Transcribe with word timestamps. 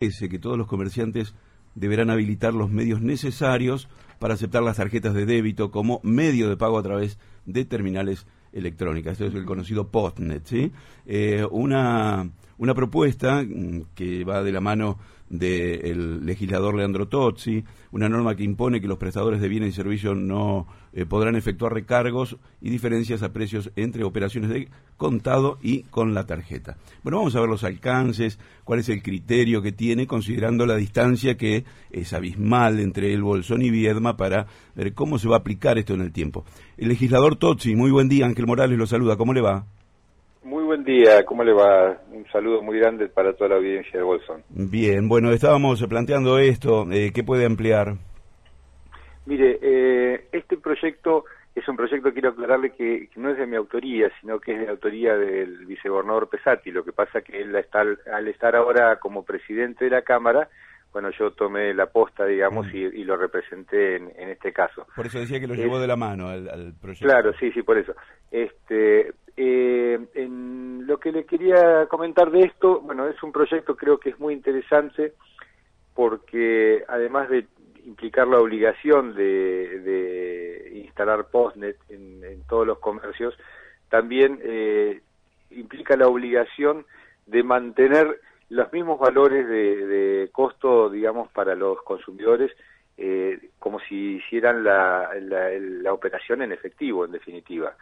que 0.00 0.38
todos 0.38 0.56
los 0.56 0.66
comerciantes 0.66 1.34
deberán 1.74 2.08
habilitar 2.08 2.54
los 2.54 2.70
medios 2.70 3.02
necesarios 3.02 3.86
para 4.18 4.32
aceptar 4.32 4.62
las 4.62 4.78
tarjetas 4.78 5.12
de 5.12 5.26
débito 5.26 5.70
como 5.70 6.00
medio 6.02 6.48
de 6.48 6.56
pago 6.56 6.78
a 6.78 6.82
través 6.82 7.18
de 7.44 7.66
terminales 7.66 8.26
electrónicas. 8.54 9.12
Esto 9.12 9.26
es 9.26 9.34
el 9.34 9.44
conocido 9.44 9.88
Postnet. 9.88 10.46
¿sí? 10.46 10.72
Eh, 11.04 11.46
una, 11.50 12.30
una 12.56 12.74
propuesta 12.74 13.42
mm, 13.42 13.88
que 13.94 14.24
va 14.24 14.42
de 14.42 14.52
la 14.52 14.62
mano 14.62 14.98
del 15.30 16.26
legislador 16.26 16.74
Leandro 16.74 17.08
Tozzi, 17.08 17.64
una 17.92 18.08
norma 18.08 18.34
que 18.34 18.42
impone 18.42 18.80
que 18.80 18.88
los 18.88 18.98
prestadores 18.98 19.40
de 19.40 19.48
bienes 19.48 19.70
y 19.70 19.72
servicios 19.72 20.16
no 20.16 20.66
eh, 20.92 21.06
podrán 21.06 21.36
efectuar 21.36 21.72
recargos 21.72 22.36
y 22.60 22.68
diferencias 22.68 23.22
a 23.22 23.32
precios 23.32 23.70
entre 23.76 24.02
operaciones 24.02 24.50
de 24.50 24.68
contado 24.96 25.58
y 25.62 25.84
con 25.84 26.14
la 26.14 26.26
tarjeta. 26.26 26.76
Bueno, 27.04 27.18
vamos 27.18 27.36
a 27.36 27.40
ver 27.40 27.48
los 27.48 27.62
alcances, 27.62 28.40
cuál 28.64 28.80
es 28.80 28.88
el 28.88 29.02
criterio 29.02 29.62
que 29.62 29.72
tiene, 29.72 30.08
considerando 30.08 30.66
la 30.66 30.76
distancia 30.76 31.36
que 31.36 31.64
es 31.90 32.12
abismal 32.12 32.80
entre 32.80 33.14
el 33.14 33.22
Bolsón 33.22 33.62
y 33.62 33.70
Viedma 33.70 34.16
para 34.16 34.46
ver 34.74 34.94
cómo 34.94 35.18
se 35.18 35.28
va 35.28 35.36
a 35.36 35.38
aplicar 35.38 35.78
esto 35.78 35.94
en 35.94 36.00
el 36.00 36.12
tiempo. 36.12 36.44
El 36.76 36.88
legislador 36.88 37.36
Tozzi, 37.36 37.76
muy 37.76 37.92
buen 37.92 38.08
día, 38.08 38.26
Ángel 38.26 38.48
Morales 38.48 38.76
lo 38.76 38.86
saluda, 38.86 39.16
¿cómo 39.16 39.32
le 39.32 39.42
va? 39.42 39.64
Muy 40.42 40.64
buen 40.64 40.84
día, 40.84 41.24
¿cómo 41.24 41.44
le 41.44 41.52
va? 41.52 41.98
Un 42.10 42.26
saludo 42.32 42.62
muy 42.62 42.78
grande 42.78 43.08
para 43.08 43.34
toda 43.34 43.50
la 43.50 43.56
audiencia 43.56 43.98
de 43.98 44.02
Bolsón. 44.02 44.42
Bien, 44.48 45.06
bueno, 45.06 45.30
estábamos 45.32 45.84
planteando 45.86 46.38
esto, 46.38 46.90
eh, 46.90 47.12
¿qué 47.14 47.22
puede 47.22 47.44
ampliar? 47.44 47.96
Mire, 49.26 49.58
eh, 49.60 50.28
este 50.32 50.56
proyecto 50.56 51.24
es 51.54 51.68
un 51.68 51.76
proyecto, 51.76 52.12
quiero 52.12 52.30
aclararle 52.30 52.70
que, 52.70 53.10
no 53.16 53.30
es 53.30 53.36
de 53.36 53.46
mi 53.46 53.56
autoría, 53.56 54.10
sino 54.20 54.40
que 54.40 54.52
es 54.52 54.60
de 54.60 54.68
autoría 54.68 55.14
del 55.14 55.66
vicegobernador 55.66 56.28
Pesati. 56.28 56.70
Lo 56.70 56.84
que 56.84 56.92
pasa 56.92 57.20
que 57.20 57.42
él 57.42 57.54
al 57.54 58.28
estar 58.28 58.56
ahora 58.56 58.96
como 58.96 59.24
presidente 59.24 59.84
de 59.84 59.90
la 59.90 60.02
Cámara, 60.02 60.48
bueno, 60.92 61.10
yo 61.16 61.32
tomé 61.32 61.72
la 61.74 61.86
posta, 61.86 62.24
digamos, 62.24 62.66
mm. 62.66 62.76
y, 62.76 63.04
lo 63.04 63.16
representé 63.16 63.96
en, 63.96 64.28
este 64.28 64.52
caso. 64.52 64.86
Por 64.96 65.06
eso 65.06 65.20
decía 65.20 65.38
que 65.38 65.46
lo 65.46 65.54
llevó 65.54 65.78
de 65.78 65.86
la 65.86 65.96
mano 65.96 66.28
al, 66.28 66.74
proyecto. 66.80 67.06
Claro, 67.06 67.32
sí, 67.38 67.52
sí, 67.52 67.62
por 67.62 67.78
eso. 67.78 67.94
Este, 68.30 69.12
eh, 69.36 69.98
en 70.14 70.86
lo 70.86 70.98
que 70.98 71.12
le 71.12 71.24
quería 71.24 71.86
comentar 71.86 72.30
de 72.30 72.40
esto, 72.40 72.80
bueno, 72.80 73.08
es 73.08 73.22
un 73.22 73.32
proyecto 73.32 73.76
creo 73.76 73.98
que 73.98 74.10
es 74.10 74.20
muy 74.20 74.34
interesante 74.34 75.14
porque 75.94 76.84
además 76.88 77.28
de 77.28 77.46
implicar 77.84 78.28
la 78.28 78.38
obligación 78.38 79.14
de, 79.14 80.72
instalar 80.84 81.26
Postnet 81.30 81.76
en, 81.88 82.42
todos 82.48 82.66
los 82.66 82.78
comercios, 82.78 83.34
también 83.88 84.40
eh, 84.42 85.00
implica 85.50 85.96
la 85.96 86.08
obligación 86.08 86.86
de 87.26 87.42
mantener 87.42 88.20
los 88.48 88.72
mismos 88.72 88.98
valores 88.98 89.46
de, 89.48 90.28
costo, 90.32 90.90
digamos, 90.90 91.30
para 91.32 91.54
los 91.54 91.80
consumidores, 91.82 92.50
eh, 93.02 93.48
como 93.58 93.80
si 93.80 94.16
hicieran 94.16 94.62
la, 94.62 95.10
la, 95.22 95.90
operación 95.90 96.42
en 96.42 96.52
efectivo, 96.52 97.06
en 97.06 97.12
definitiva. 97.12 97.74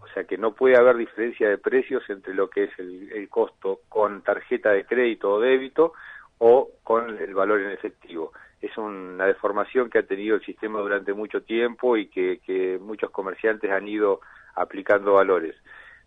O 0.00 0.08
sea 0.14 0.24
que 0.24 0.38
no 0.38 0.54
puede 0.54 0.78
haber 0.78 0.96
diferencia 0.96 1.50
de 1.50 1.58
precios 1.58 2.02
entre 2.08 2.32
lo 2.32 2.48
que 2.48 2.64
es 2.64 2.70
el, 2.78 3.28
costo 3.28 3.80
con 3.90 4.22
tarjeta 4.22 4.70
de 4.70 4.86
crédito 4.86 5.32
o 5.32 5.40
débito 5.40 5.92
o 6.38 6.70
con 6.82 7.18
el 7.18 7.34
valor 7.34 7.60
en 7.60 7.72
efectivo. 7.72 8.32
Es 8.62 8.74
una 8.78 9.26
deformación 9.26 9.90
que 9.90 9.98
ha 9.98 10.06
tenido 10.06 10.36
el 10.36 10.44
sistema 10.46 10.80
durante 10.80 11.12
mucho 11.12 11.42
tiempo 11.42 11.98
y 11.98 12.06
que, 12.06 12.40
que 12.46 12.78
muchos 12.80 13.10
comerciantes 13.10 13.70
han 13.70 13.86
ido 13.86 14.20
aplicando 14.54 15.12
valores. 15.12 15.54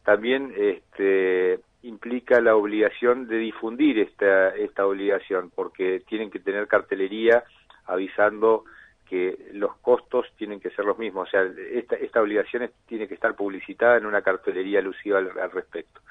También 0.03 0.51
este, 0.57 1.59
implica 1.83 2.41
la 2.41 2.55
obligación 2.55 3.27
de 3.27 3.37
difundir 3.37 3.99
esta, 3.99 4.49
esta 4.55 4.87
obligación, 4.87 5.51
porque 5.53 6.01
tienen 6.07 6.31
que 6.31 6.39
tener 6.39 6.67
cartelería 6.67 7.43
avisando 7.87 8.65
que 9.07 9.49
los 9.53 9.75
costos 9.77 10.27
tienen 10.37 10.59
que 10.59 10.69
ser 10.71 10.85
los 10.85 10.97
mismos. 10.97 11.27
O 11.27 11.31
sea, 11.31 11.43
esta, 11.71 11.95
esta 11.95 12.21
obligación 12.21 12.69
tiene 12.85 13.07
que 13.07 13.13
estar 13.13 13.35
publicitada 13.35 13.97
en 13.97 14.05
una 14.05 14.21
cartelería 14.21 14.79
alusiva 14.79 15.19
al, 15.19 15.51
respecto. 15.51 16.01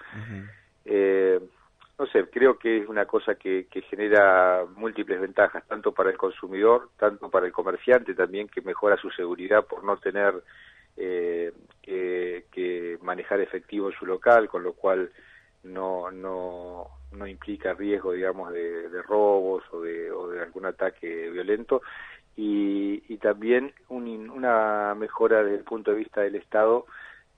eh, 0.84 1.40
no 1.98 2.06
sé, 2.06 2.24
creo 2.30 2.58
que 2.58 2.78
es 2.78 2.88
una 2.88 3.06
cosa 3.06 3.36
que, 3.36 3.66
que, 3.70 3.82
genera 3.82 4.64
múltiples 4.76 5.20
ventajas, 5.20 5.66
tanto 5.66 5.92
para 5.92 6.10
el 6.10 6.18
consumidor, 6.18 6.90
tanto 6.98 7.30
para 7.30 7.46
el 7.46 7.52
comerciante 7.52 8.14
también, 8.14 8.48
que 8.48 8.60
mejora 8.60 8.98
su 8.98 9.10
seguridad 9.10 9.64
por 9.64 9.82
no 9.82 9.96
tener 9.96 10.34
eh, 10.96 11.52
que 11.82 12.98
manejar 13.02 13.40
efectivo 13.40 13.90
en 13.90 13.98
su 13.98 14.04
local, 14.06 14.48
con 14.48 14.62
lo 14.62 14.74
cual 14.74 15.10
no, 15.62 16.10
no, 16.10 16.88
no 17.16 17.26
implica 17.26 17.74
riesgo, 17.74 18.12
digamos, 18.12 18.52
de, 18.52 19.02
robos 19.02 19.64
o 19.72 19.80
de, 19.80 20.10
o 20.10 20.28
de 20.28 20.42
algún 20.42 20.66
ataque 20.66 21.30
violento 21.30 21.82
y, 22.36 23.02
y 23.08 23.16
también 23.16 23.72
una 23.88 24.94
mejora 24.94 25.42
desde 25.42 25.58
el 25.58 25.64
punto 25.64 25.90
de 25.90 25.98
vista 25.98 26.20
del 26.20 26.36
Estado 26.36 26.86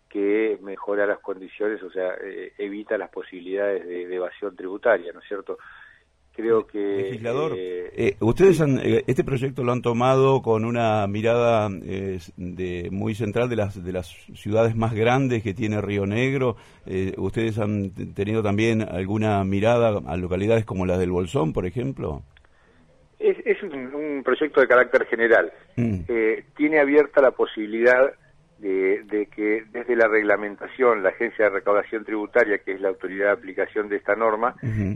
que 0.08 0.58
mejora 0.62 1.06
las 1.06 1.18
condiciones, 1.20 1.82
o 1.82 1.90
sea, 1.90 2.14
eh, 2.22 2.52
evita 2.58 2.96
las 2.96 3.10
posibilidades 3.10 3.86
de, 3.86 4.06
de, 4.06 4.16
evasión 4.16 4.56
tributaria, 4.56 5.12
¿no 5.12 5.20
es 5.20 5.28
cierto? 5.28 5.58
Creo 6.38 6.66
que... 6.69 6.78
Legislador, 6.78 7.54
eh, 7.56 7.91
eh, 7.97 8.16
ustedes 8.21 8.60
han, 8.60 8.78
eh, 8.78 9.03
este 9.09 9.25
proyecto 9.25 9.65
lo 9.65 9.72
han 9.72 9.82
tomado 9.82 10.41
con 10.41 10.65
una 10.65 11.04
mirada 11.09 11.69
de, 11.69 12.88
muy 12.93 13.16
central 13.16 13.49
de 13.49 13.56
las, 13.56 13.84
de 13.84 13.93
las 13.93 14.06
ciudades 14.34 14.76
más 14.76 14.94
grandes 14.94 15.43
que 15.43 15.53
tiene 15.53 15.81
Río 15.81 16.06
Negro. 16.06 16.56
¿Ustedes 17.16 17.59
han 17.59 17.91
tenido 18.15 18.43
también 18.43 18.82
alguna 18.82 19.43
mirada 19.43 20.00
a 20.06 20.16
localidades 20.16 20.65
como 20.65 20.87
las 20.87 21.00
del 21.00 21.10
Bolsón, 21.10 21.53
por 21.53 21.66
ejemplo? 21.66 22.22
Es, 23.19 23.37
es 23.44 23.60
un, 23.65 24.22
proyecto 24.25 24.60
de 24.60 24.69
carácter 24.69 25.06
general. 25.06 25.53
Mm. 25.76 26.00
tiene 26.56 26.78
abierta 26.78 27.20
la 27.20 27.32
posibilidad 27.32 28.12
de, 28.58 29.28
que 29.34 29.64
desde 29.70 29.94
la 29.94 30.08
reglamentación, 30.08 31.02
la 31.02 31.10
Agencia 31.10 31.44
de 31.44 31.50
Recaudación 31.50 32.04
Tributaria, 32.04 32.58
que 32.58 32.72
es 32.72 32.80
la 32.80 32.88
autoridad 32.88 33.26
de 33.26 33.32
aplicación 33.32 33.88
de 33.88 33.96
esta 33.96 34.16
norma, 34.16 34.54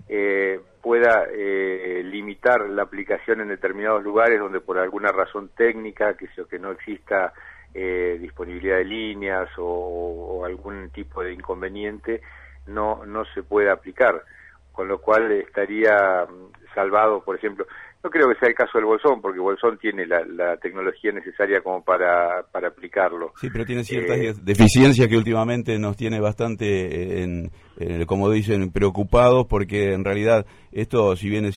eh, 0.08 0.60
pueda 0.80 1.26
eh, 1.32 2.02
limitar 2.04 2.68
la 2.68 2.82
aplicación 2.82 3.40
en 3.40 3.48
determinados 3.48 4.02
lugares 4.02 4.40
donde 4.40 4.60
por 4.60 4.78
alguna 4.78 5.12
razón 5.12 5.50
técnica, 5.56 6.14
que, 6.14 6.28
que 6.50 6.58
no 6.58 6.72
exista 6.72 7.32
eh, 7.74 8.18
disponibilidad 8.20 8.76
de 8.76 8.84
líneas 8.84 9.48
o, 9.56 10.44
algún 10.44 10.90
tipo 10.90 11.22
de 11.22 11.32
inconveniente, 11.32 12.20
no, 12.66 13.06
no 13.06 13.24
se 13.26 13.42
puede 13.42 13.70
aplicar. 13.70 14.22
Con 14.72 14.88
lo 14.88 15.00
cual 15.00 15.30
estaría 15.32 16.26
mm, 16.26 16.74
salvado, 16.74 17.22
por 17.22 17.36
ejemplo, 17.36 17.66
no 18.02 18.10
creo 18.10 18.28
que 18.28 18.38
sea 18.38 18.48
el 18.48 18.54
caso 18.54 18.78
del 18.78 18.84
Bolsón, 18.84 19.20
porque 19.20 19.38
Bolsón 19.38 19.78
tiene 19.78 20.06
la, 20.06 20.56
tecnología 20.56 21.12
necesaria 21.12 21.60
como 21.60 21.82
para, 21.82 22.42
para 22.50 22.68
aplicarlo. 22.68 23.32
Sí, 23.40 23.48
pero 23.52 23.64
tiene 23.64 23.84
ciertas 23.84 24.18
eh, 24.18 24.34
deficiencias 24.42 25.08
que 25.08 25.16
últimamente 25.16 25.78
nos 25.78 25.96
tiene 25.96 26.20
bastante, 26.20 27.22
en, 27.22 27.50
como 28.06 28.30
dicen, 28.30 28.70
preocupados, 28.70 29.46
porque 29.46 29.92
en 29.92 30.04
realidad 30.04 30.46
esto, 30.72 31.16
si 31.16 31.28
bien 31.28 31.44
es 31.44 31.50